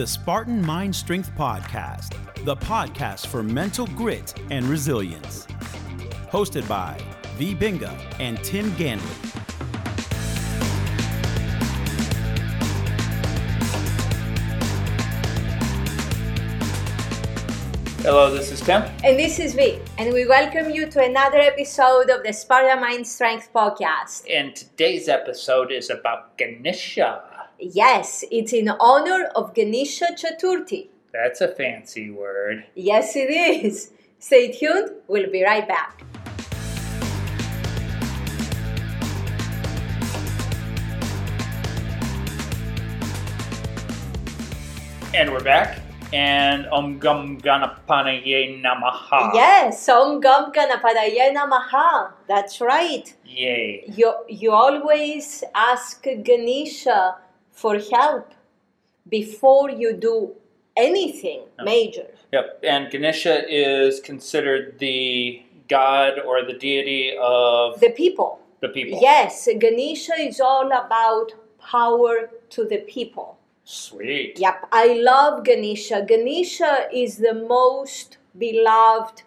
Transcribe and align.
the 0.00 0.06
Spartan 0.06 0.64
Mind 0.64 0.96
Strength 0.96 1.30
Podcast, 1.36 2.16
the 2.46 2.56
podcast 2.56 3.26
for 3.26 3.42
mental 3.42 3.86
grit 3.88 4.32
and 4.50 4.64
resilience. 4.64 5.46
Hosted 6.32 6.66
by 6.66 6.98
V. 7.36 7.54
Binga 7.54 7.94
and 8.18 8.42
Tim 8.42 8.70
Ganley. 8.76 9.02
Hello, 18.02 18.32
this 18.32 18.50
is 18.50 18.62
Tim. 18.62 18.80
And 19.04 19.18
this 19.18 19.38
is 19.38 19.52
V, 19.52 19.80
and 19.98 20.14
we 20.14 20.26
welcome 20.26 20.70
you 20.70 20.86
to 20.86 21.04
another 21.04 21.40
episode 21.40 22.08
of 22.08 22.22
the 22.22 22.32
Sparta 22.32 22.80
Mind 22.80 23.06
Strength 23.06 23.50
Podcast. 23.54 24.24
And 24.30 24.56
today's 24.56 25.10
episode 25.10 25.70
is 25.70 25.90
about 25.90 26.38
Ganesha. 26.38 27.29
Yes, 27.62 28.24
it's 28.30 28.54
in 28.54 28.70
honor 28.80 29.24
of 29.36 29.52
Ganesha 29.52 30.16
Chaturthi. 30.16 30.88
That's 31.12 31.42
a 31.42 31.48
fancy 31.48 32.10
word. 32.10 32.64
Yes, 32.74 33.14
it 33.16 33.30
is. 33.30 33.92
Stay 34.18 34.50
tuned, 34.50 34.92
we'll 35.08 35.30
be 35.30 35.44
right 35.44 35.68
back. 35.68 36.02
And 45.12 45.30
we're 45.30 45.44
back. 45.44 45.80
And 46.14 46.66
Om 46.68 46.98
Gam 46.98 47.38
Ganapataye 47.42 48.62
Namaha. 48.64 49.34
Yes, 49.34 49.86
Om 49.90 50.18
Gam 50.22 50.50
Ganapataye 50.50 51.34
Namaha. 51.36 52.12
That's 52.26 52.62
right. 52.62 53.14
Yay. 53.26 53.84
You, 53.94 54.14
you 54.28 54.50
always 54.50 55.44
ask 55.54 56.02
Ganesha 56.02 57.16
for 57.60 57.74
help 57.96 58.26
before 59.08 59.70
you 59.70 59.92
do 59.92 60.14
anything 60.76 61.40
major. 61.64 62.06
Yep. 62.32 62.60
And 62.62 62.90
Ganesha 62.90 63.36
is 63.48 64.00
considered 64.00 64.78
the 64.78 65.42
god 65.68 66.18
or 66.28 66.44
the 66.44 66.54
deity 66.66 67.02
of 67.20 67.80
The 67.80 67.90
people. 67.90 68.30
the 68.60 68.68
people. 68.68 68.98
Yes, 69.02 69.48
Ganesha 69.64 70.14
is 70.28 70.40
all 70.40 70.68
about 70.84 71.28
power 71.72 72.14
to 72.54 72.64
the 72.72 72.78
people. 72.94 73.28
Sweet. 73.64 74.38
Yep, 74.38 74.68
I 74.72 74.86
love 75.10 75.44
Ganesha. 75.44 75.98
Ganesha 76.12 76.72
is 76.92 77.18
the 77.26 77.34
most 77.34 78.16
beloved 78.36 79.22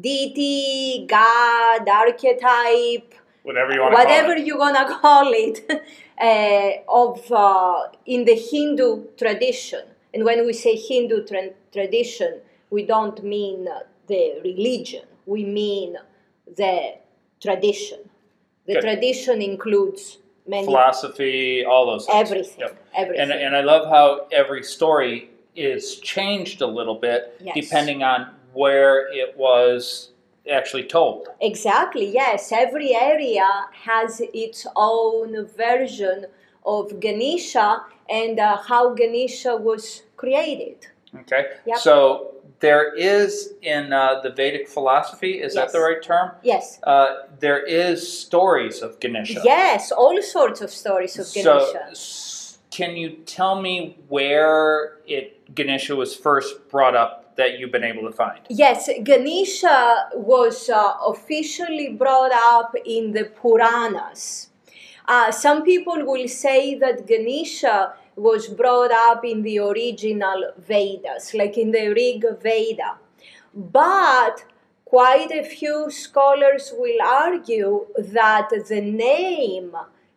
deity, 0.00 1.06
god, 1.08 1.88
archetype, 1.88 3.14
Whatever 3.42 3.72
you 3.72 3.80
want 3.80 3.92
to 3.92 3.98
whatever 3.98 4.28
call 4.34 4.38
it. 4.40 4.46
you're 4.46 4.58
gonna 4.58 4.86
call 5.00 5.30
it, 5.44 5.82
of 6.20 7.30
uh, 7.32 7.88
in 8.06 8.24
the 8.24 8.34
Hindu 8.34 9.06
tradition. 9.16 9.82
And 10.12 10.24
when 10.24 10.44
we 10.46 10.52
say 10.52 10.76
Hindu 10.76 11.24
tra- 11.26 11.54
tradition, 11.72 12.40
we 12.70 12.84
don't 12.84 13.22
mean 13.24 13.68
uh, 13.68 13.80
the 14.06 14.40
religion. 14.44 15.04
We 15.26 15.44
mean 15.44 15.96
the 16.56 16.96
tradition. 17.40 18.00
The 18.66 18.80
tradition 18.80 19.40
includes 19.42 20.18
many 20.46 20.64
Philosophy, 20.64 21.64
all 21.64 21.86
those 21.86 22.06
things. 22.06 22.30
everything. 22.30 22.60
Yep. 22.60 22.86
Everything. 22.96 23.30
And, 23.30 23.32
and 23.32 23.56
I 23.56 23.62
love 23.62 23.88
how 23.88 24.26
every 24.32 24.62
story 24.62 25.30
is 25.56 25.96
changed 25.96 26.60
a 26.60 26.66
little 26.66 26.94
bit 26.94 27.36
Yes. 27.42 27.54
depending 27.54 28.02
on 28.02 28.34
where 28.52 29.12
it 29.12 29.36
was 29.36 30.10
actually 30.50 30.84
told. 30.84 31.28
Exactly, 31.40 32.06
yes. 32.06 32.52
Every 32.52 32.94
area 32.94 33.48
has 33.84 34.20
its 34.32 34.66
own 34.76 35.46
version 35.46 36.26
of 36.64 37.00
Ganesha 37.00 37.82
and 38.08 38.38
uh, 38.38 38.56
how 38.58 38.94
Ganesha 38.94 39.56
was 39.56 40.02
created. 40.16 40.86
Okay? 41.20 41.46
Yep. 41.66 41.78
So 41.78 42.34
there 42.60 42.94
is 42.94 43.54
in 43.62 43.92
uh, 43.92 44.20
the 44.22 44.30
Vedic 44.30 44.68
philosophy, 44.68 45.40
is 45.40 45.54
that 45.54 45.72
the 45.72 45.80
right 45.80 46.02
term? 46.02 46.32
Yes. 46.42 46.78
Uh, 46.82 47.22
there 47.38 47.62
is 47.64 47.96
stories 48.20 48.82
of 48.82 49.00
Ganesha. 49.00 49.40
Yes, 49.44 49.90
all 49.92 50.20
sorts 50.22 50.60
of 50.60 50.70
stories 50.70 51.18
of 51.18 51.26
So 51.26 51.42
Ganesha. 51.42 51.86
s- 51.90 52.58
can 52.70 52.96
you 52.96 53.10
tell 53.26 53.60
me 53.60 53.96
where 54.08 54.98
it 55.06 55.54
Ganesha 55.54 55.96
was 55.96 56.14
first 56.14 56.68
brought 56.68 56.94
up 56.94 57.19
that 57.36 57.58
you've 57.58 57.72
been 57.72 57.84
able 57.84 58.02
to 58.02 58.12
find? 58.12 58.40
Yes, 58.48 58.88
Ganesha 59.02 60.10
was 60.14 60.68
uh, 60.68 60.94
officially 61.06 61.90
brought 61.90 62.32
up 62.32 62.74
in 62.84 63.12
the 63.12 63.24
Puranas. 63.24 64.48
Uh, 65.06 65.30
some 65.30 65.62
people 65.62 66.04
will 66.04 66.28
say 66.28 66.74
that 66.76 67.06
Ganesha 67.06 67.94
was 68.16 68.48
brought 68.48 68.92
up 68.92 69.24
in 69.24 69.42
the 69.42 69.58
original 69.58 70.52
Vedas, 70.58 71.34
like 71.34 71.56
in 71.56 71.70
the 71.70 71.88
Rig 71.88 72.24
Veda. 72.42 72.98
But 73.54 74.44
quite 74.84 75.30
a 75.30 75.42
few 75.42 75.90
scholars 75.90 76.72
will 76.76 77.00
argue 77.02 77.86
that 77.98 78.50
the 78.68 78.80
name 78.80 79.74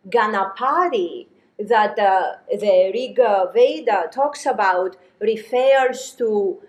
Ganapati 0.08 1.26
that 1.58 1.98
uh, 1.98 2.34
the 2.50 2.90
Rig 2.92 3.18
Veda 3.54 4.08
talks 4.12 4.44
about 4.46 4.96
refers 5.20 6.12
to 6.18 6.60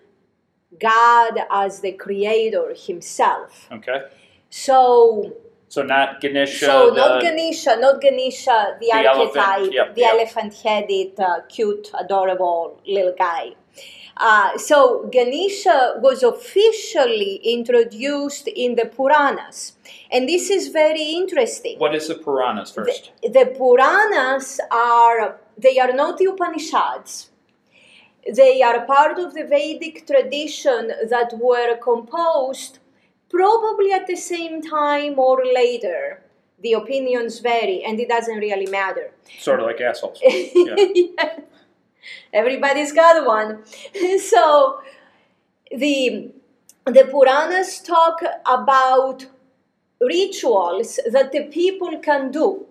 God 0.80 1.40
as 1.52 1.82
the 1.82 1.94
creator 1.94 2.74
himself. 2.76 3.68
Okay. 3.72 4.04
So, 4.50 5.36
So 5.68 5.82
not 5.84 6.22
Ganesha. 6.22 6.66
so 6.66 6.92
the, 6.92 6.96
not 6.96 7.22
Ganesha, 7.22 7.78
not 7.80 8.02
Ganesha, 8.02 8.78
the, 8.80 8.88
The 8.88 8.94
elephant, 8.94 9.38
archetype, 9.38 9.74
yep, 9.74 9.96
the 9.96 10.02
yep. 10.02 10.14
elephant-headed, 10.14 11.20
uh, 11.20 11.42
cute, 11.50 11.92
adorable 12.00 12.80
little 12.88 13.16
guy. 13.18 13.56
Uh, 14.18 14.58
so 14.58 15.10
Ganesha 15.12 15.96
was 15.98 16.24
officially 16.24 17.42
introduced 17.44 18.48
in 18.48 18.76
the 18.76 18.86
Puranas, 18.86 19.74
and 20.10 20.30
this 20.30 20.50
is 20.50 20.70
very 20.70 21.04
interesting. 21.04 21.78
What 21.80 21.94
is 21.94 22.08
the 22.08 22.16
Puranas 22.16 22.72
first? 22.72 23.12
The, 23.22 23.30
the 23.30 23.46
Puranas 23.58 24.62
are 24.72 25.38
they 25.58 25.80
are 25.80 25.92
not 25.92 26.18
the 26.18 26.26
Upanishads. 26.26 27.30
They 28.34 28.62
are 28.62 28.86
part 28.86 29.20
of 29.20 29.34
the 29.34 29.44
Vedic 29.44 30.08
tradition 30.08 30.92
that 31.10 31.34
were 31.40 31.78
composed 31.78 32.80
probably 33.30 33.92
at 33.92 34.08
the 34.08 34.16
same 34.16 34.62
time 34.62 35.20
or 35.20 35.44
later. 35.46 36.22
The 36.64 36.74
opinions 36.74 37.40
vary, 37.40 37.84
and 37.84 38.00
it 38.00 38.08
doesn't 38.08 38.38
really 38.38 38.66
matter. 38.66 39.12
Sort 39.40 39.60
of 39.60 39.66
like 39.68 39.82
assholes. 39.82 40.20
Yeah. 40.24 40.76
Yeah. 40.96 41.40
Everybody's 42.34 42.92
got 42.92 43.26
one. 43.26 43.64
So 44.20 44.80
the 45.72 46.32
the 46.86 47.04
Puranas 47.06 47.82
talk 47.82 48.22
about 48.46 49.26
rituals 50.00 51.00
that 51.12 51.32
the 51.32 51.44
people 51.46 51.98
can 52.00 52.32
do. 52.32 52.65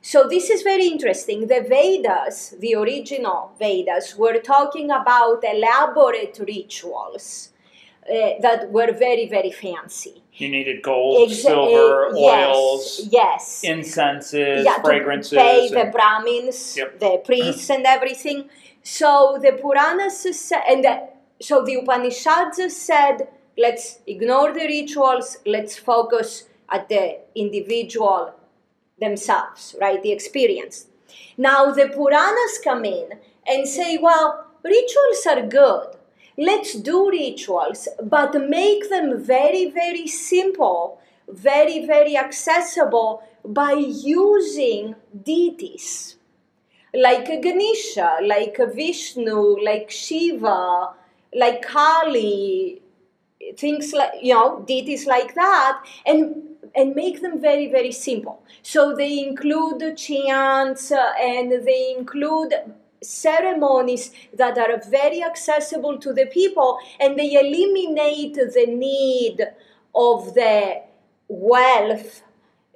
So 0.00 0.28
this 0.28 0.48
is 0.48 0.62
very 0.62 0.86
interesting. 0.86 1.48
The 1.48 1.66
Vedas, 1.68 2.54
the 2.58 2.74
original 2.76 3.52
Vedas, 3.58 4.16
were 4.16 4.38
talking 4.38 4.90
about 4.90 5.42
elaborate 5.44 6.38
rituals 6.46 7.50
uh, 8.08 8.40
that 8.40 8.70
were 8.70 8.92
very, 8.92 9.28
very 9.28 9.50
fancy. 9.50 10.22
You 10.34 10.48
needed 10.48 10.82
gold, 10.82 11.28
Exa- 11.30 11.34
silver, 11.34 12.06
uh, 12.06 12.12
yes, 12.14 12.56
oils, 12.56 13.08
yes, 13.10 13.64
incenses, 13.64 14.64
yeah, 14.64 14.80
fragrances. 14.80 15.30
to 15.30 15.36
pay 15.36 15.68
the 15.68 15.90
Brahmins, 15.90 16.76
Yep. 16.76 17.00
the 17.00 17.22
priests, 17.24 17.68
and 17.70 17.84
everything. 17.84 18.48
So 18.82 19.38
the 19.42 19.52
Puranas 19.60 20.24
and 20.68 20.84
the, 20.84 21.08
so 21.40 21.64
the 21.64 21.74
Upanishads 21.74 22.74
said, 22.74 23.28
let's 23.58 23.98
ignore 24.06 24.52
the 24.52 24.60
rituals, 24.60 25.38
let's 25.44 25.76
focus 25.76 26.44
at 26.70 26.88
the 26.88 27.18
individual 27.34 28.32
themselves, 29.00 29.74
right? 29.80 30.02
The 30.02 30.12
experience. 30.12 30.86
Now 31.36 31.72
the 31.72 31.88
Puranas 31.88 32.60
come 32.62 32.84
in 32.84 33.10
and 33.46 33.66
say, 33.66 33.98
well, 33.98 34.46
rituals 34.64 35.26
are 35.26 35.42
good. 35.46 35.96
Let's 36.36 36.74
do 36.74 37.10
rituals, 37.10 37.88
but 38.02 38.34
make 38.48 38.88
them 38.88 39.22
very, 39.22 39.70
very 39.70 40.06
simple, 40.06 41.00
very, 41.28 41.84
very 41.86 42.16
accessible 42.16 43.22
by 43.44 43.72
using 43.72 44.94
deities 45.24 46.18
like 46.94 47.26
Ganesha, 47.42 48.18
like 48.22 48.58
Vishnu, 48.74 49.58
like 49.62 49.90
Shiva, 49.90 50.90
like 51.34 51.62
Kali, 51.62 52.80
things 53.56 53.92
like 53.92 54.12
you 54.22 54.34
know 54.34 54.64
deities 54.66 55.06
like 55.06 55.34
that, 55.34 55.84
and 56.06 56.56
and 56.74 56.94
make 56.94 57.22
them 57.22 57.40
very 57.40 57.70
very 57.70 57.92
simple. 57.92 58.42
So 58.62 58.94
they 58.94 59.18
include 59.18 59.96
chants 59.96 60.90
uh, 60.90 61.12
and 61.20 61.66
they 61.66 61.94
include 61.96 62.54
ceremonies 63.02 64.10
that 64.34 64.58
are 64.58 64.80
very 64.90 65.22
accessible 65.22 65.98
to 65.98 66.12
the 66.12 66.26
people, 66.26 66.78
and 66.98 67.18
they 67.18 67.34
eliminate 67.34 68.34
the 68.34 68.66
need 68.66 69.46
of 69.94 70.34
the 70.34 70.82
wealth 71.28 72.22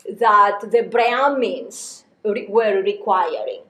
that 0.08 0.60
the 0.70 0.82
Brahmins 0.82 2.04
re- 2.24 2.46
were 2.48 2.82
requiring. 2.82 3.62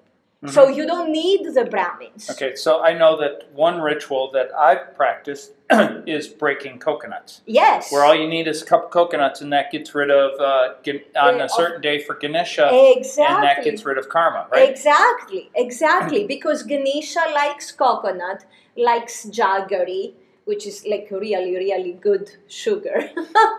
So 0.48 0.68
you 0.68 0.86
don't 0.86 1.12
need 1.12 1.54
the 1.54 1.64
Brahmins. 1.64 2.28
Okay, 2.28 2.56
so 2.56 2.82
I 2.82 2.94
know 2.94 3.16
that 3.20 3.52
one 3.52 3.80
ritual 3.80 4.30
that 4.32 4.50
I've 4.52 4.92
practiced 4.96 5.52
is 6.04 6.26
breaking 6.26 6.80
coconuts, 6.80 7.42
Yes. 7.46 7.92
where 7.92 8.04
all 8.04 8.14
you 8.14 8.26
need 8.26 8.48
is 8.48 8.60
a 8.62 8.66
cup 8.66 8.86
of 8.86 8.90
coconuts, 8.90 9.40
and 9.40 9.52
that 9.52 9.70
gets 9.70 9.94
rid 9.94 10.10
of 10.10 10.40
uh, 10.40 10.74
on 11.20 11.40
a 11.40 11.48
certain 11.48 11.80
day 11.80 12.00
for 12.02 12.14
Ganesha, 12.16 12.68
Exactly. 12.72 13.34
and 13.36 13.44
that 13.44 13.62
gets 13.62 13.84
rid 13.84 13.98
of 13.98 14.08
karma, 14.08 14.48
right? 14.50 14.68
Exactly, 14.68 15.48
exactly. 15.54 16.26
because 16.34 16.64
Ganesha 16.64 17.22
likes 17.32 17.70
coconut, 17.70 18.44
likes 18.76 19.26
jaggery, 19.26 20.14
which 20.44 20.66
is 20.66 20.84
like 20.90 21.06
really, 21.12 21.54
really 21.54 21.92
good 21.92 22.32
sugar, 22.48 23.10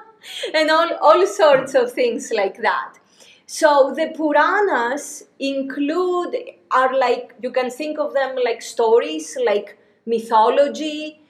and 0.54 0.70
all, 0.70 0.94
all 1.02 1.26
sorts 1.26 1.76
of 1.76 1.94
things 1.94 2.30
like 2.36 2.62
that. 2.62 2.96
So 3.46 3.94
the 3.96 4.12
Puranas 4.16 5.24
include, 5.40 6.36
are 6.74 6.98
like, 6.98 7.34
you 7.42 7.52
can 7.52 7.70
think 7.70 8.00
of 8.00 8.14
them 8.14 8.36
like 8.44 8.62
stories, 8.62 9.38
like 9.46 9.78
mythology 10.06 11.22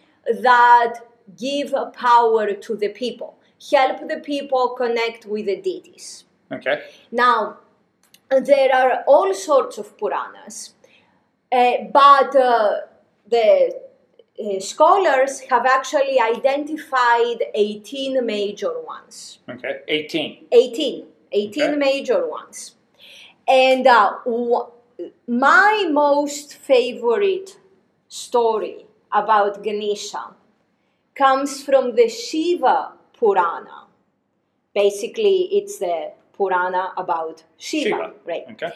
that 0.42 0.95
give 1.38 1.74
power 1.94 2.54
to 2.54 2.75
the 2.75 2.90
people, 2.90 3.38
help 3.72 4.07
the 4.07 4.18
people 4.18 4.69
connect 4.69 5.25
with 5.25 5.45
the 5.45 5.56
deities. 5.57 6.25
Okay. 6.51 6.84
Now, 7.12 7.57
there 8.30 8.74
are 8.75 9.04
all 9.07 9.34
sorts 9.34 9.78
of 9.78 9.98
Puranas, 9.98 10.74
uh, 11.51 11.72
but 11.92 12.36
uh, 12.36 12.78
the 13.30 13.80
uh, 14.40 14.60
scholars 14.60 15.42
have 15.42 15.66
actually 15.66 16.19
identified 16.19 17.44
18 17.54 18.25
major 18.25 18.80
ones. 18.81 19.40
Okay. 19.50 19.80
18. 19.88 20.45
18. 20.51 21.06
18 21.31 21.63
Okay. 21.63 21.75
major 21.75 22.28
ones. 22.28 22.75
And 23.48 23.86
uh, 23.88 24.13
w- 24.25 24.68
my 25.28 25.88
most 25.92 26.56
favorite 26.56 27.60
story 28.08 28.86
about 29.12 29.64
Ganesha 29.64 30.34
comes 31.16 31.64
from 31.64 31.96
the 31.96 32.08
Shiva 32.10 32.94
Purana. 33.18 33.86
Basically, 34.74 35.50
it's 35.52 35.78
the 35.80 36.12
Purana 36.36 36.92
about 36.98 37.44
Shiva, 37.58 37.90
Shiva. 37.90 38.14
right? 38.26 38.44
Okay. 38.52 38.72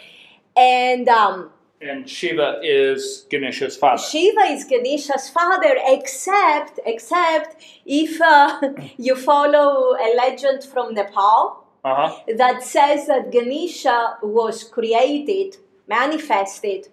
And 0.56 1.08
um, 1.10 1.50
And 1.82 2.10
Shiva 2.10 2.60
is 2.64 3.26
Ganesha's 3.30 3.76
father. 3.78 4.02
Shiva 4.02 4.42
is 4.56 4.64
Ganesha's 4.66 5.30
father, 5.30 5.76
except 5.96 6.80
except 6.86 7.62
if 7.86 8.20
uh, 8.22 8.74
you 8.98 9.16
follow 9.16 9.96
a 9.96 10.10
legend 10.16 10.64
from 10.64 10.94
Nepal 10.94 11.64
Uh 11.84 11.96
huh. 11.96 12.10
that 12.38 12.64
says 12.64 13.08
that 13.08 13.32
Ganesha 13.32 14.18
was 14.22 14.64
created, 14.64 15.58
manifested 15.88 16.90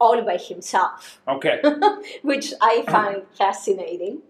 all 0.00 0.22
by 0.22 0.36
himself, 0.36 1.20
Okay. 1.26 1.60
which 2.22 2.52
I 2.60 2.82
find 2.82 3.22
fascinating. 3.38 4.20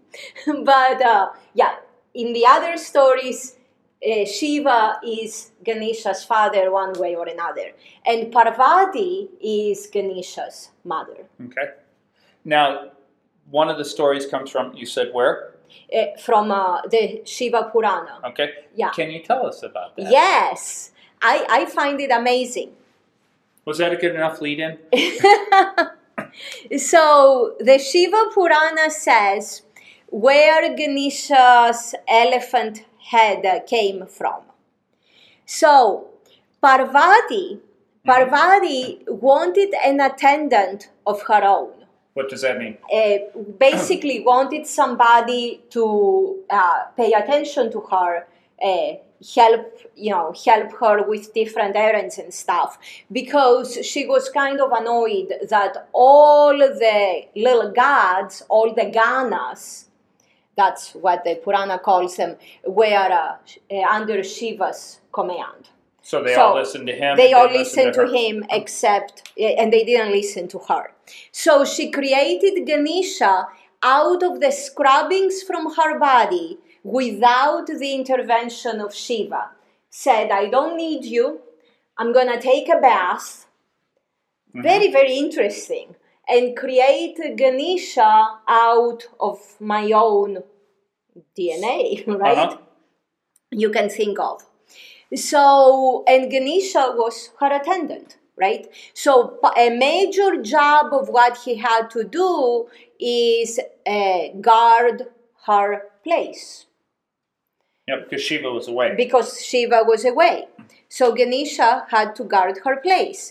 but 0.63 1.01
uh, 1.01 1.29
yeah, 1.53 1.75
in 2.13 2.33
the 2.33 2.45
other 2.47 2.75
stories, 2.77 3.55
uh, 4.03 4.25
Shiva 4.25 4.99
is 5.05 5.51
Ganesha's 5.63 6.23
father 6.23 6.71
one 6.71 6.93
way 6.93 7.15
or 7.15 7.27
another, 7.27 7.71
and 8.05 8.31
Parvati 8.31 9.29
is 9.41 9.87
Ganesha's 9.87 10.69
mother. 10.83 11.27
Okay. 11.45 11.73
Now, 12.45 12.91
one 13.51 13.69
of 13.69 13.77
the 13.77 13.85
stories 13.85 14.25
comes 14.25 14.49
from, 14.49 14.73
you 14.75 14.85
said 14.85 15.09
where? 15.13 15.53
Uh, 15.95 16.17
from 16.19 16.49
uh, 16.51 16.81
the 16.89 17.21
Shiva 17.25 17.69
Purana. 17.71 18.19
Okay. 18.29 18.49
Yeah. 18.75 18.89
Can 18.89 19.11
you 19.11 19.21
tell 19.21 19.45
us 19.45 19.61
about 19.61 19.95
that? 19.97 20.09
Yes, 20.09 20.91
I, 21.21 21.45
I 21.49 21.65
find 21.65 21.99
it 22.01 22.09
amazing. 22.11 22.71
Was 23.69 23.77
that 23.77 23.93
a 23.93 23.97
good 23.97 24.15
enough 24.15 24.41
lead 24.41 24.59
in? 24.59 24.79
So 26.79 27.55
the 27.59 27.77
Shiva 27.77 28.29
Purana 28.33 28.89
says 28.89 29.61
where 30.07 30.75
Ganesha's 30.75 31.93
elephant 32.07 32.85
head 33.11 33.43
came 33.67 34.07
from. 34.07 34.41
So 35.45 36.07
Parvati, 36.61 37.59
Parvati 38.05 39.03
wanted 39.07 39.75
an 39.85 39.99
attendant 39.99 40.89
of 41.05 41.21
her 41.23 41.43
own. 41.43 41.73
What 42.13 42.29
does 42.29 42.41
that 42.41 42.57
mean? 42.57 42.77
Uh, 42.91 43.39
basically 43.59 44.21
wanted 44.21 44.65
somebody 44.65 45.61
to 45.69 46.39
uh, 46.49 46.85
pay 46.97 47.11
attention 47.13 47.71
to 47.71 47.81
her, 47.91 48.27
uh, 48.63 48.93
help 49.35 49.77
you 49.95 50.11
know 50.11 50.33
help 50.45 50.71
her 50.79 51.03
with 51.03 51.33
different 51.33 51.75
errands 51.75 52.17
and 52.17 52.33
stuff 52.33 52.77
because 53.11 53.77
she 53.85 54.05
was 54.07 54.29
kind 54.29 54.61
of 54.61 54.71
annoyed 54.71 55.33
that 55.49 55.89
all 55.91 56.57
the 56.57 57.25
little 57.35 57.71
gods, 57.71 58.43
all 58.49 58.73
the 58.73 58.85
ganas, 58.85 59.85
that's 60.55 60.91
what 60.93 61.23
the 61.23 61.35
Purana 61.43 61.79
calls 61.79 62.15
them, 62.17 62.37
were 62.65 62.85
uh, 63.11 63.35
uh, 63.71 63.81
under 63.89 64.23
Shiva's 64.23 64.99
command. 65.11 65.69
So 66.01 66.23
they 66.23 66.33
So, 66.33 66.41
all 66.41 66.55
listened 66.55 66.87
to 66.87 66.93
him. 66.93 67.17
They 67.17 67.33
and 67.33 67.35
all 67.35 67.47
listened 67.51 67.93
to 67.93 68.01
her. 68.01 68.07
him 68.07 68.43
except, 68.49 69.31
and 69.37 69.71
they 69.71 69.83
didn't 69.83 70.11
listen 70.11 70.47
to 70.49 70.59
her. 70.69 70.91
So 71.31 71.65
she 71.65 71.91
created 71.91 72.65
Ganesha 72.65 73.47
out 73.83 74.23
of 74.23 74.39
the 74.39 74.51
scrubbings 74.51 75.43
from 75.43 75.73
her 75.75 75.99
body 75.99 76.57
without 76.83 77.67
the 77.67 77.93
intervention 77.93 78.79
of 78.79 78.93
Shiva. 78.93 79.51
Said, 79.89 80.31
I 80.31 80.49
don't 80.49 80.77
need 80.77 81.05
you. 81.05 81.41
I'm 81.97 82.13
going 82.13 82.27
to 82.27 82.39
take 82.39 82.69
a 82.69 82.79
bath. 82.79 83.47
Mm-hmm. 84.49 84.61
Very, 84.61 84.91
very 84.91 85.17
interesting. 85.17 85.95
And 86.27 86.55
create 86.55 87.17
Ganesha 87.35 88.39
out 88.47 89.03
of 89.19 89.39
my 89.59 89.91
own 89.91 90.43
DNA, 91.37 92.05
right? 92.07 92.37
Uh-huh. 92.37 92.57
you 93.51 93.71
can 93.71 93.89
think 93.89 94.19
of. 94.19 94.43
So, 95.15 96.03
and 96.07 96.29
Ganesha 96.29 96.93
was 96.95 97.31
her 97.39 97.51
attendant, 97.51 98.17
right? 98.37 98.67
So, 98.93 99.39
a 99.57 99.71
major 99.71 100.39
job 100.41 100.93
of 100.93 101.09
what 101.09 101.37
he 101.37 101.55
had 101.55 101.89
to 101.91 102.03
do 102.03 102.67
is 102.99 103.59
uh, 103.87 104.27
guard 104.39 105.07
her 105.47 105.85
place 106.03 106.67
Yep, 107.89 107.99
because 108.09 108.23
Shiva 108.27 108.49
was 108.57 108.67
away. 108.73 108.89
because 108.95 109.29
Shiva 109.49 109.79
was 109.91 110.03
away. 110.13 110.47
So, 110.97 111.03
Ganesha 111.19 111.69
had 111.93 112.15
to 112.17 112.23
guard 112.33 112.55
her 112.65 112.75
place. 112.87 113.21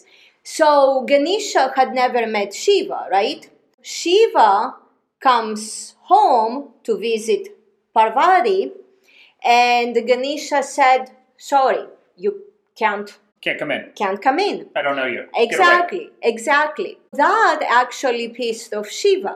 So, 0.42 1.04
Ganesha 1.10 1.72
had 1.78 1.90
never 2.02 2.26
met 2.26 2.50
Shiva, 2.54 3.00
right? 3.10 3.42
Shiva 3.82 4.74
comes 5.20 5.94
home 6.12 6.56
to 6.84 6.92
visit 6.98 7.42
Parvati, 7.94 8.72
and 9.44 9.94
Ganesha 10.06 10.62
said, 10.62 11.02
Sorry, 11.36 11.84
you 12.16 12.30
can't 12.76 13.10
Can't 13.40 13.58
come 13.62 13.70
in. 13.76 13.82
can't 13.94 14.20
come 14.26 14.38
in. 14.48 14.56
I 14.74 14.82
don't 14.82 14.96
know 14.96 15.06
you. 15.16 15.22
Exactly, 15.34 16.10
exactly. 16.32 16.98
That 17.12 17.60
actually 17.82 18.28
pissed 18.38 18.74
off 18.74 18.88
Shiva. 19.00 19.34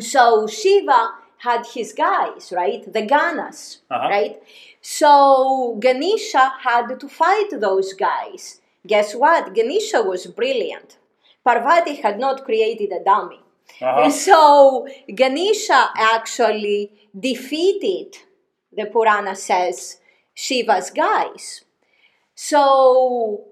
So 0.00 0.46
Shiva 0.46 1.00
had 1.46 1.62
his 1.74 1.92
guys, 1.92 2.52
right? 2.60 2.82
The 2.96 3.02
Ganas, 3.12 3.60
Uh-huh. 3.90 4.08
right? 4.16 4.34
So 4.80 5.76
Ganesha 5.86 6.44
had 6.66 6.86
to 7.00 7.08
fight 7.08 7.50
those 7.66 7.90
guys. 8.08 8.60
Guess 8.92 9.14
what? 9.22 9.52
Ganesha 9.58 10.00
was 10.02 10.26
brilliant. 10.26 10.98
Parvati 11.44 11.94
had 12.04 12.18
not 12.18 12.44
created 12.44 12.90
a 12.92 13.02
dummy. 13.10 13.40
Uh-huh. 13.80 14.10
So 14.10 14.86
Ganesha 15.22 15.80
actually 15.96 16.80
defeated, 17.28 18.10
the 18.76 18.86
Purana 18.86 19.34
says, 19.36 19.98
Shiva's 20.34 20.90
guys. 20.90 21.44
So 22.34 23.44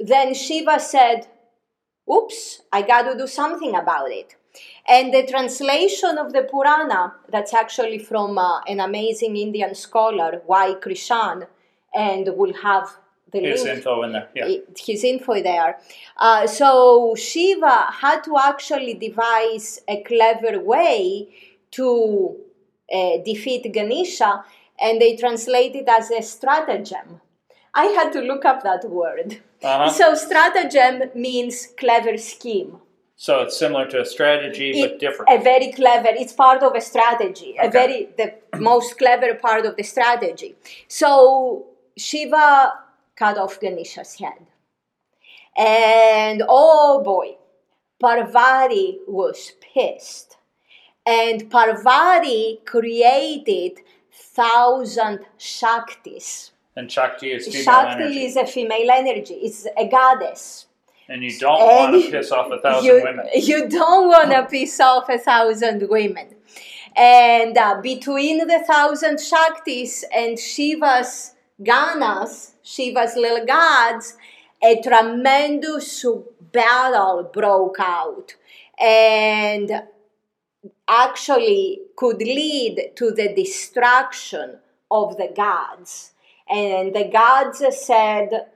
then 0.00 0.34
Shiva 0.34 0.78
said, 0.80 1.26
Oops, 2.12 2.60
I 2.72 2.82
got 2.82 3.02
to 3.10 3.16
do 3.16 3.26
something 3.26 3.74
about 3.74 4.10
it. 4.10 4.36
And 4.86 5.12
the 5.12 5.26
translation 5.26 6.18
of 6.18 6.32
the 6.32 6.42
Purana, 6.42 7.14
that's 7.30 7.54
actually 7.54 7.98
from 7.98 8.38
uh, 8.38 8.60
an 8.62 8.80
amazing 8.80 9.36
Indian 9.36 9.74
scholar, 9.74 10.42
Y. 10.46 10.74
Krishan, 10.80 11.46
and 11.94 12.28
we'll 12.36 12.54
have 12.54 12.88
the 13.32 13.40
His 13.40 13.64
link 13.64 13.78
info 13.78 14.02
in 14.02 14.12
there. 14.12 14.28
Yeah. 14.34 14.58
his 14.78 15.04
info 15.04 15.42
there. 15.42 15.78
Uh, 16.16 16.46
so 16.46 17.14
Shiva 17.16 17.86
had 17.90 18.22
to 18.24 18.36
actually 18.38 18.94
devise 18.94 19.80
a 19.88 20.02
clever 20.02 20.60
way 20.60 21.28
to 21.72 22.36
uh, 22.92 23.18
defeat 23.24 23.72
Ganesha, 23.72 24.44
and 24.80 25.00
they 25.00 25.16
translate 25.16 25.74
it 25.74 25.88
as 25.88 26.10
a 26.10 26.22
stratagem. 26.22 27.20
I 27.74 27.86
had 27.86 28.12
to 28.12 28.20
look 28.20 28.44
up 28.44 28.62
that 28.62 28.88
word. 28.88 29.38
Uh-huh. 29.62 29.88
So 29.88 30.14
stratagem 30.14 31.10
means 31.14 31.68
clever 31.76 32.16
scheme. 32.18 32.78
So 33.16 33.40
it's 33.42 33.56
similar 33.56 33.86
to 33.90 34.00
a 34.00 34.04
strategy, 34.04 34.80
but 34.82 34.98
different. 34.98 35.30
A 35.30 35.42
very 35.42 35.72
clever. 35.72 36.08
It's 36.10 36.32
part 36.32 36.62
of 36.62 36.74
a 36.74 36.80
strategy. 36.80 37.56
A 37.58 37.66
Okay. 37.66 37.70
very 37.70 38.08
the 38.16 38.58
most 38.58 38.98
clever 38.98 39.34
part 39.34 39.64
of 39.66 39.76
the 39.76 39.84
strategy. 39.84 40.56
So 40.88 41.66
Shiva 41.96 42.72
cut 43.16 43.38
off 43.38 43.60
Ganesha's 43.60 44.14
head, 44.18 44.46
and 45.56 46.42
oh 46.48 47.02
boy, 47.02 47.36
Parvati 48.00 48.98
was 49.06 49.52
pissed. 49.60 50.36
And 51.06 51.50
Parvati 51.50 52.60
created 52.64 53.80
thousand 54.12 55.20
Shaktis. 55.38 56.50
And 56.76 56.90
Shakti 56.90 57.30
is 57.30 57.46
female 57.46 57.62
Shakti 57.64 58.02
energy. 58.04 58.24
is 58.24 58.36
a 58.36 58.46
female 58.46 58.90
energy, 58.90 59.34
it's 59.34 59.66
a 59.76 59.86
goddess. 59.86 60.66
And 61.08 61.22
you 61.22 61.38
don't 61.38 61.60
want 61.60 62.02
to 62.02 62.10
piss 62.10 62.30
off 62.30 62.50
a 62.50 62.60
thousand 62.60 62.86
you, 62.86 63.02
women. 63.02 63.26
You 63.34 63.68
don't 63.68 64.08
want 64.08 64.30
to 64.30 64.46
piss 64.50 64.80
off 64.80 65.08
a 65.08 65.18
thousand 65.18 65.88
women. 65.88 66.34
And 66.96 67.56
uh, 67.58 67.80
between 67.82 68.38
the 68.46 68.64
thousand 68.66 69.16
Shaktis 69.16 70.04
and 70.14 70.38
Shiva's 70.38 71.32
Ganas, 71.60 72.52
Shiva's 72.62 73.16
little 73.16 73.44
gods, 73.44 74.16
a 74.62 74.80
tremendous 74.80 76.04
battle 76.52 77.30
broke 77.32 77.76
out 77.80 78.34
and 78.78 79.82
actually 80.88 81.80
could 81.96 82.18
lead 82.18 82.92
to 82.96 83.10
the 83.10 83.34
destruction 83.34 84.58
of 84.90 85.16
the 85.16 85.32
gods. 85.34 86.12
And 86.48 86.94
the 86.94 87.08
gods 87.12 87.62
said, 87.76 88.46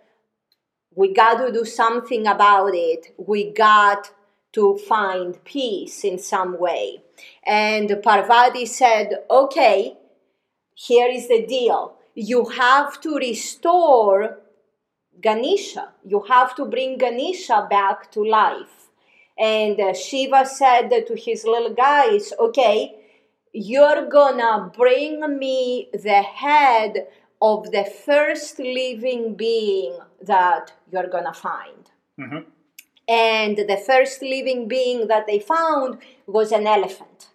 we 0.99 1.15
got 1.15 1.35
to 1.35 1.53
do 1.53 1.65
something 1.65 2.27
about 2.27 2.75
it. 2.75 3.15
We 3.17 3.53
got 3.53 4.11
to 4.53 4.77
find 4.79 5.43
peace 5.45 6.03
in 6.03 6.19
some 6.19 6.59
way. 6.59 7.03
And 7.47 7.89
Parvati 8.03 8.67
said, 8.67 9.09
okay, 9.31 9.97
here 10.75 11.09
is 11.09 11.29
the 11.29 11.47
deal. 11.47 11.95
You 12.17 12.47
have 12.47 13.01
to 13.03 13.15
restore 13.15 14.41
Ganesha. 15.21 15.93
You 16.05 16.25
have 16.29 16.57
to 16.57 16.65
bring 16.65 16.99
Ganesha 16.99 17.69
back 17.71 18.11
to 18.13 18.25
life. 18.25 18.91
And 19.39 19.79
uh, 19.79 19.95
Shiva 19.95 20.47
said 20.47 20.89
to 21.07 21.15
his 21.15 21.45
little 21.45 21.75
guys, 21.75 22.33
okay, 22.41 22.97
you're 23.53 24.09
gonna 24.09 24.73
bring 24.77 25.39
me 25.39 25.91
the 25.93 26.23
head 26.23 27.07
of 27.41 27.71
the 27.71 27.85
first 27.85 28.59
living 28.59 29.35
being 29.35 29.99
that 30.21 30.73
you're 30.91 31.07
gonna 31.07 31.35
find. 31.35 31.91
Mhm. 32.19 32.47
And 33.07 33.57
the 33.57 33.77
first 33.77 34.21
living 34.23 34.69
being 34.69 35.07
that 35.07 35.27
they 35.27 35.39
found 35.39 35.99
was 36.27 36.53
an 36.53 36.67
elephant. 36.67 37.29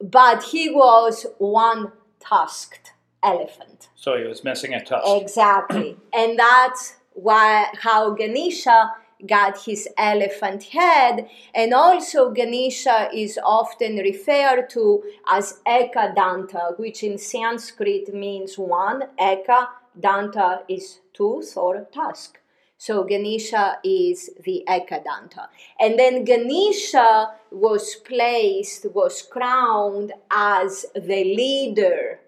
But 0.00 0.42
he 0.44 0.68
was 0.68 1.26
one 1.38 1.92
tusked 2.18 2.92
elephant. 3.22 3.88
So 3.94 4.16
he 4.16 4.24
was 4.24 4.42
missing 4.42 4.74
a 4.74 4.82
tusk. 4.84 5.06
Exactly. 5.22 5.96
and 6.12 6.38
that's 6.38 6.96
why 7.14 7.66
how 7.82 8.10
Ganesha 8.10 8.94
got 9.26 9.64
his 9.64 9.88
elephant 9.96 10.64
head. 10.64 11.28
And 11.54 11.72
also 11.72 12.30
Ganesha 12.30 13.08
is 13.14 13.38
often 13.44 13.96
referred 13.96 14.68
to 14.70 15.02
as 15.28 15.60
Eka 15.66 16.14
Danta, 16.14 16.78
which 16.78 17.02
in 17.02 17.18
Sanskrit 17.18 18.12
means 18.14 18.56
one. 18.58 19.04
Eka 19.18 19.68
Danta 19.98 20.62
is 20.68 21.00
tooth 21.12 21.56
or 21.56 21.86
tusk. 21.92 22.38
So 22.82 23.04
Ganesha 23.04 23.78
is 23.84 24.30
the 24.44 24.64
Ekadanta. 24.66 25.46
And 25.78 25.96
then 25.96 26.24
Ganesha 26.24 27.28
was 27.52 27.94
placed, 27.94 28.86
was 28.92 29.22
crowned 29.22 30.12
as 30.28 30.86
the 30.94 31.22
leader 31.22 32.18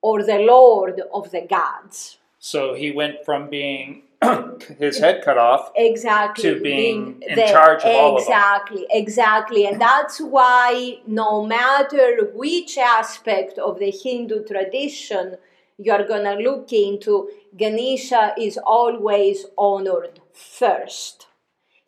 or 0.00 0.22
the 0.22 0.38
lord 0.38 1.02
of 1.12 1.32
the 1.32 1.40
gods. 1.40 2.18
So 2.38 2.74
he 2.74 2.92
went 2.92 3.24
from 3.24 3.50
being 3.50 4.02
his 4.78 4.98
head 4.98 5.22
cut 5.24 5.38
off 5.38 5.72
Exactly. 5.76 6.54
To 6.54 6.60
being 6.60 7.22
in 7.26 7.36
charge 7.36 7.82
of 7.82 7.90
all 7.90 8.16
of 8.16 8.24
them. 8.24 8.32
Exactly, 8.32 8.86
exactly. 8.90 9.66
And 9.66 9.80
that's 9.80 10.20
why 10.20 11.00
no 11.06 11.44
matter 11.44 12.30
which 12.34 12.78
aspect 12.78 13.58
of 13.58 13.78
the 13.78 13.90
Hindu 13.90 14.44
tradition 14.44 15.36
you're 15.78 16.06
gonna 16.06 16.36
look 16.36 16.72
into, 16.72 17.28
Ganesha 17.56 18.34
is 18.38 18.58
always 18.64 19.46
honored 19.58 20.20
first. 20.32 21.26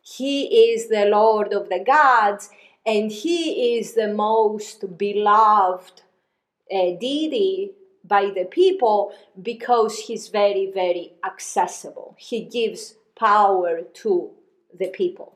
He 0.01 0.71
is 0.71 0.89
the 0.89 1.05
Lord 1.05 1.53
of 1.53 1.69
the 1.69 1.79
gods, 1.79 2.49
and 2.85 3.11
he 3.11 3.77
is 3.77 3.93
the 3.93 4.13
most 4.13 4.97
beloved 4.97 6.01
uh, 6.71 6.91
deity 6.99 7.71
by 8.07 8.29
the 8.29 8.45
people 8.45 9.13
because 9.41 9.99
he's 9.99 10.27
very, 10.27 10.71
very 10.71 11.13
accessible. 11.23 12.15
He 12.17 12.41
gives 12.41 12.95
power 13.17 13.81
to 13.81 14.31
the 14.77 14.89
people. 14.89 15.33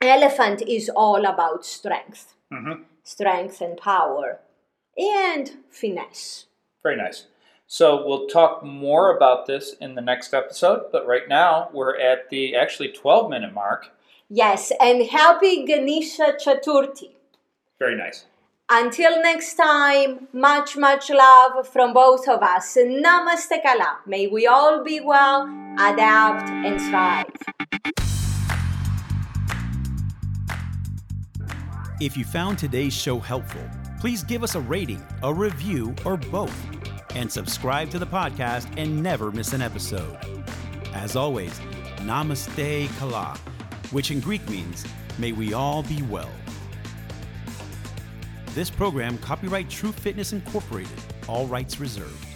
Elephant 0.00 0.62
is 0.62 0.88
all 0.88 1.26
about 1.26 1.64
strength, 1.64 2.34
Mhm. 2.52 2.84
strength 3.02 3.60
and 3.60 3.76
power, 3.76 4.40
and 4.96 5.64
finesse. 5.70 6.46
Very 6.82 6.96
nice. 6.96 7.26
So 7.66 8.06
we'll 8.06 8.28
talk 8.28 8.62
more 8.62 9.14
about 9.14 9.46
this 9.46 9.74
in 9.74 9.94
the 9.94 10.00
next 10.00 10.32
episode, 10.32 10.90
but 10.90 11.06
right 11.06 11.28
now 11.28 11.68
we're 11.72 11.98
at 11.98 12.30
the 12.30 12.56
actually 12.56 12.90
12 12.92 13.28
minute 13.28 13.52
mark. 13.52 13.90
Yes, 14.30 14.72
and 14.80 15.02
happy 15.02 15.64
Ganesha 15.64 16.34
Chaturthi. 16.42 17.12
Very 17.78 17.96
nice. 17.96 18.24
Until 18.70 19.22
next 19.22 19.54
time, 19.54 20.28
much, 20.34 20.76
much 20.76 21.08
love 21.08 21.66
from 21.66 21.94
both 21.94 22.28
of 22.28 22.42
us. 22.42 22.76
Namaste 22.76 23.62
Kala. 23.62 24.00
May 24.04 24.26
we 24.26 24.46
all 24.46 24.84
be 24.84 25.00
well, 25.00 25.44
adapt, 25.78 26.50
and 26.50 26.78
thrive. 26.78 27.24
If 31.98 32.14
you 32.14 32.26
found 32.26 32.58
today's 32.58 32.92
show 32.92 33.18
helpful, 33.18 33.66
please 34.00 34.22
give 34.22 34.42
us 34.44 34.54
a 34.54 34.60
rating, 34.60 35.02
a 35.22 35.32
review, 35.32 35.94
or 36.04 36.18
both. 36.18 36.54
And 37.14 37.32
subscribe 37.32 37.88
to 37.92 37.98
the 37.98 38.06
podcast 38.06 38.70
and 38.76 39.02
never 39.02 39.32
miss 39.32 39.54
an 39.54 39.62
episode. 39.62 40.18
As 40.92 41.16
always, 41.16 41.58
Namaste 42.00 42.94
Kala, 42.98 43.38
which 43.92 44.10
in 44.10 44.20
Greek 44.20 44.46
means, 44.50 44.84
may 45.16 45.32
we 45.32 45.54
all 45.54 45.82
be 45.82 46.02
well. 46.02 46.28
This 48.58 48.70
program, 48.70 49.18
copyright 49.18 49.70
True 49.70 49.92
Fitness 49.92 50.32
Incorporated, 50.32 50.90
all 51.28 51.46
rights 51.46 51.78
reserved. 51.78 52.27